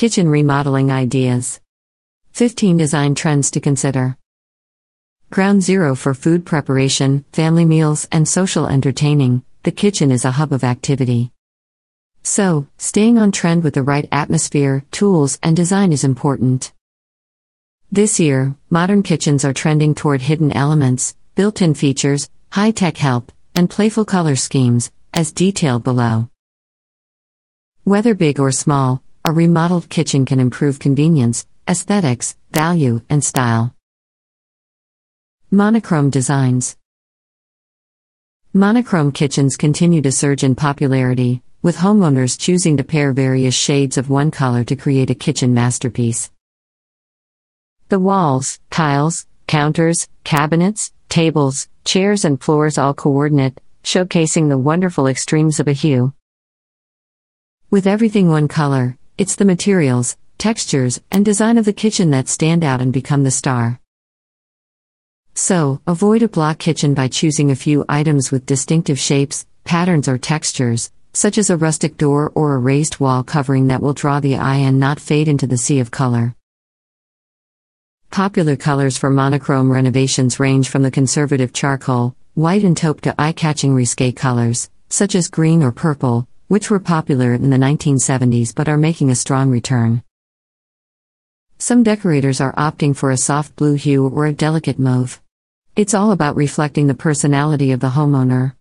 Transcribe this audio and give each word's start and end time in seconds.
Kitchen 0.00 0.30
remodeling 0.30 0.90
ideas. 0.90 1.60
15 2.32 2.78
design 2.78 3.14
trends 3.14 3.50
to 3.50 3.60
consider. 3.60 4.16
Ground 5.28 5.62
zero 5.62 5.94
for 5.94 6.14
food 6.14 6.46
preparation, 6.46 7.26
family 7.34 7.66
meals, 7.66 8.08
and 8.10 8.26
social 8.26 8.66
entertaining, 8.66 9.44
the 9.62 9.70
kitchen 9.70 10.10
is 10.10 10.24
a 10.24 10.30
hub 10.30 10.54
of 10.54 10.64
activity. 10.64 11.32
So, 12.22 12.66
staying 12.78 13.18
on 13.18 13.30
trend 13.30 13.62
with 13.62 13.74
the 13.74 13.82
right 13.82 14.08
atmosphere, 14.10 14.86
tools, 14.90 15.38
and 15.42 15.54
design 15.54 15.92
is 15.92 16.02
important. 16.02 16.72
This 17.92 18.18
year, 18.18 18.54
modern 18.70 19.02
kitchens 19.02 19.44
are 19.44 19.52
trending 19.52 19.94
toward 19.94 20.22
hidden 20.22 20.50
elements, 20.50 21.14
built 21.34 21.60
in 21.60 21.74
features, 21.74 22.30
high 22.48 22.70
tech 22.70 22.96
help, 22.96 23.30
and 23.54 23.68
playful 23.68 24.06
color 24.06 24.36
schemes, 24.36 24.90
as 25.12 25.30
detailed 25.30 25.84
below. 25.84 26.30
Whether 27.84 28.14
big 28.14 28.40
or 28.40 28.50
small, 28.50 29.02
a 29.30 29.32
remodeled 29.32 29.88
kitchen 29.88 30.26
can 30.26 30.40
improve 30.40 30.80
convenience, 30.80 31.46
aesthetics, 31.68 32.34
value, 32.50 33.00
and 33.08 33.22
style. 33.22 33.72
Monochrome 35.52 36.10
designs. 36.10 36.76
Monochrome 38.52 39.12
kitchens 39.12 39.56
continue 39.56 40.02
to 40.02 40.10
surge 40.10 40.42
in 40.42 40.56
popularity, 40.56 41.44
with 41.62 41.76
homeowners 41.76 42.36
choosing 42.36 42.76
to 42.76 42.82
pair 42.82 43.12
various 43.12 43.54
shades 43.54 43.96
of 43.96 44.10
one 44.10 44.32
color 44.32 44.64
to 44.64 44.74
create 44.74 45.10
a 45.10 45.14
kitchen 45.14 45.54
masterpiece. 45.54 46.32
The 47.88 48.00
walls, 48.00 48.58
tiles, 48.68 49.28
counters, 49.46 50.08
cabinets, 50.24 50.92
tables, 51.08 51.68
chairs, 51.84 52.24
and 52.24 52.42
floors 52.42 52.78
all 52.78 52.94
coordinate, 52.94 53.60
showcasing 53.84 54.48
the 54.48 54.58
wonderful 54.58 55.06
extremes 55.06 55.60
of 55.60 55.68
a 55.68 55.72
hue. 55.72 56.14
With 57.70 57.86
everything 57.86 58.28
one 58.28 58.48
color, 58.48 58.96
it's 59.20 59.36
the 59.36 59.44
materials, 59.44 60.16
textures, 60.38 60.98
and 61.10 61.26
design 61.26 61.58
of 61.58 61.66
the 61.66 61.74
kitchen 61.74 62.10
that 62.10 62.26
stand 62.26 62.64
out 62.64 62.80
and 62.80 62.90
become 62.90 63.22
the 63.22 63.30
star. 63.30 63.78
So, 65.34 65.82
avoid 65.86 66.22
a 66.22 66.28
block 66.28 66.58
kitchen 66.58 66.94
by 66.94 67.08
choosing 67.08 67.50
a 67.50 67.54
few 67.54 67.84
items 67.86 68.30
with 68.30 68.46
distinctive 68.46 68.98
shapes, 68.98 69.44
patterns, 69.64 70.08
or 70.08 70.16
textures, 70.16 70.90
such 71.12 71.36
as 71.36 71.50
a 71.50 71.58
rustic 71.58 71.98
door 71.98 72.32
or 72.34 72.54
a 72.54 72.58
raised 72.58 72.98
wall 72.98 73.22
covering 73.22 73.66
that 73.66 73.82
will 73.82 73.92
draw 73.92 74.20
the 74.20 74.36
eye 74.36 74.56
and 74.56 74.80
not 74.80 74.98
fade 74.98 75.28
into 75.28 75.46
the 75.46 75.58
sea 75.58 75.80
of 75.80 75.90
color. 75.90 76.34
Popular 78.10 78.56
colors 78.56 78.96
for 78.96 79.10
monochrome 79.10 79.70
renovations 79.70 80.40
range 80.40 80.70
from 80.70 80.82
the 80.82 80.90
conservative 80.90 81.52
charcoal, 81.52 82.16
white, 82.32 82.64
and 82.64 82.74
taupe 82.74 83.02
to 83.02 83.14
eye 83.20 83.32
catching 83.32 83.74
risque 83.74 84.12
colors, 84.12 84.70
such 84.88 85.14
as 85.14 85.28
green 85.28 85.62
or 85.62 85.72
purple, 85.72 86.26
which 86.50 86.68
were 86.68 86.80
popular 86.80 87.32
in 87.32 87.48
the 87.48 87.56
1970s 87.56 88.52
but 88.52 88.68
are 88.68 88.76
making 88.76 89.08
a 89.08 89.14
strong 89.14 89.50
return. 89.50 90.02
Some 91.58 91.84
decorators 91.84 92.40
are 92.40 92.52
opting 92.54 92.96
for 92.96 93.12
a 93.12 93.16
soft 93.16 93.54
blue 93.54 93.74
hue 93.74 94.08
or 94.08 94.26
a 94.26 94.32
delicate 94.32 94.76
mauve. 94.76 95.20
It's 95.76 95.94
all 95.94 96.10
about 96.10 96.34
reflecting 96.34 96.88
the 96.88 97.02
personality 97.06 97.70
of 97.70 97.78
the 97.78 97.90
homeowner. 97.90 98.54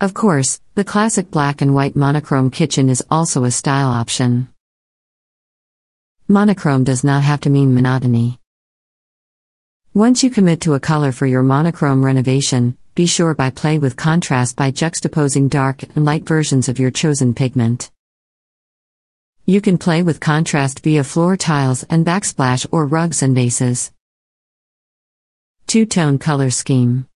Of 0.00 0.14
course, 0.14 0.60
the 0.76 0.84
classic 0.84 1.28
black 1.32 1.60
and 1.60 1.74
white 1.74 1.96
monochrome 1.96 2.52
kitchen 2.52 2.88
is 2.88 3.04
also 3.10 3.42
a 3.42 3.50
style 3.50 3.88
option. 3.88 4.48
Monochrome 6.28 6.84
does 6.84 7.02
not 7.02 7.24
have 7.24 7.40
to 7.40 7.50
mean 7.50 7.74
monotony. 7.74 8.38
Once 9.92 10.22
you 10.22 10.30
commit 10.30 10.60
to 10.60 10.74
a 10.74 10.78
color 10.78 11.10
for 11.10 11.26
your 11.26 11.42
monochrome 11.42 12.04
renovation, 12.04 12.78
be 12.98 13.06
sure 13.06 13.32
by 13.32 13.48
play 13.48 13.78
with 13.78 13.94
contrast 13.94 14.56
by 14.56 14.72
juxtaposing 14.72 15.48
dark 15.48 15.84
and 15.94 16.04
light 16.04 16.26
versions 16.26 16.68
of 16.68 16.80
your 16.80 16.90
chosen 16.90 17.32
pigment. 17.32 17.92
You 19.46 19.60
can 19.60 19.78
play 19.78 20.02
with 20.02 20.18
contrast 20.18 20.82
via 20.82 21.04
floor 21.04 21.36
tiles 21.36 21.84
and 21.84 22.04
backsplash 22.04 22.66
or 22.72 22.86
rugs 22.86 23.22
and 23.22 23.36
vases. 23.36 23.92
Two 25.68 25.86
tone 25.86 26.18
color 26.18 26.50
scheme. 26.50 27.06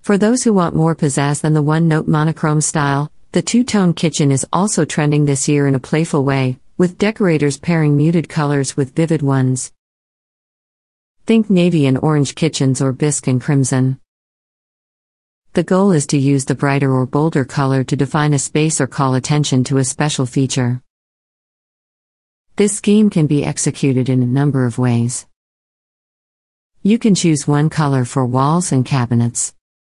For 0.00 0.18
those 0.18 0.42
who 0.42 0.52
want 0.52 0.74
more 0.74 0.96
pizzazz 0.96 1.42
than 1.42 1.54
the 1.54 1.62
one 1.62 1.86
note 1.86 2.08
monochrome 2.08 2.60
style, 2.60 3.12
the 3.30 3.42
two 3.42 3.62
tone 3.62 3.94
kitchen 3.94 4.32
is 4.32 4.44
also 4.52 4.84
trending 4.84 5.26
this 5.26 5.48
year 5.48 5.68
in 5.68 5.76
a 5.76 5.86
playful 5.90 6.24
way, 6.24 6.58
with 6.76 6.98
decorators 6.98 7.56
pairing 7.56 7.96
muted 7.96 8.28
colors 8.28 8.76
with 8.76 8.96
vivid 8.96 9.22
ones. 9.22 9.72
Think 11.24 11.48
navy 11.48 11.86
and 11.86 11.96
orange 11.98 12.34
kitchens 12.34 12.82
or 12.82 12.92
bisque 12.92 13.28
and 13.28 13.40
crimson. 13.40 14.00
The 15.54 15.64
goal 15.64 15.92
is 15.92 16.06
to 16.08 16.18
use 16.18 16.44
the 16.44 16.54
brighter 16.54 16.92
or 16.92 17.06
bolder 17.06 17.44
color 17.44 17.82
to 17.84 17.96
define 17.96 18.34
a 18.34 18.38
space 18.38 18.80
or 18.80 18.86
call 18.86 19.14
attention 19.14 19.64
to 19.64 19.78
a 19.78 19.84
special 19.84 20.26
feature. 20.26 20.82
This 22.56 22.76
scheme 22.76 23.10
can 23.10 23.26
be 23.26 23.44
executed 23.44 24.08
in 24.08 24.22
a 24.22 24.26
number 24.26 24.66
of 24.66 24.78
ways. 24.78 25.26
You 26.82 26.98
can 26.98 27.14
choose 27.14 27.48
one 27.48 27.70
color 27.70 28.04
for 28.04 28.24
walls 28.24 28.72
and 28.72 28.84
cabinets. 28.84 29.54